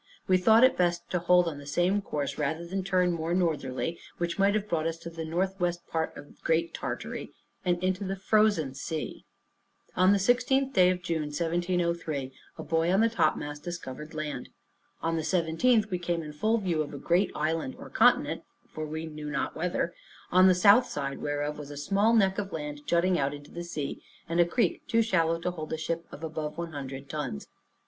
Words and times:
We 0.27 0.39
thought 0.39 0.63
it 0.63 0.75
best 0.77 1.07
to 1.11 1.19
hold 1.19 1.47
on 1.47 1.59
the 1.59 1.67
same 1.67 2.01
course, 2.01 2.39
rather 2.39 2.65
than 2.65 2.83
turn 2.83 3.11
more 3.11 3.35
northerly, 3.35 3.99
which 4.17 4.39
might 4.39 4.55
have 4.55 4.67
brought 4.67 4.87
us 4.87 4.97
to 4.97 5.11
the 5.11 5.23
northwest 5.23 5.85
part 5.85 6.17
of 6.17 6.41
Great 6.41 6.73
Tartary, 6.73 7.31
and 7.63 7.77
into 7.83 8.03
the 8.03 8.15
Frozen 8.15 8.73
Sea. 8.73 9.25
On 9.95 10.11
the 10.11 10.17
16th 10.17 10.73
day 10.73 10.89
of 10.89 11.03
June, 11.03 11.27
1703, 11.29 12.33
a 12.57 12.63
boy 12.63 12.91
on 12.91 13.01
the 13.01 13.09
topmast 13.11 13.63
discovered 13.63 14.15
land. 14.15 14.49
On 15.03 15.17
the 15.17 15.21
17th, 15.21 15.91
we 15.91 15.99
came 15.99 16.23
in 16.23 16.33
full 16.33 16.57
view 16.57 16.81
of 16.81 16.95
a 16.95 16.97
great 16.97 17.29
island, 17.35 17.75
or 17.77 17.87
continent 17.91 18.41
(for 18.73 18.87
we 18.87 19.05
knew 19.05 19.29
not 19.29 19.55
whether); 19.55 19.93
on 20.31 20.47
the 20.47 20.55
south 20.55 20.87
side 20.87 21.19
whereof 21.21 21.59
was 21.59 21.69
a 21.69 21.77
small 21.77 22.15
neck 22.15 22.39
of 22.39 22.51
land 22.51 22.81
jutting 22.87 23.19
out 23.19 23.35
into 23.35 23.51
the 23.51 23.63
sea, 23.63 24.01
and 24.27 24.39
a 24.39 24.45
creek 24.45 24.81
too 24.87 25.03
shallow 25.03 25.39
to 25.39 25.51
hold 25.51 25.71
a 25.71 25.77
ship 25.77 26.07
of 26.11 26.23
above 26.23 26.57
one 26.57 26.71
hundred 26.71 27.07
tons. 27.07 27.47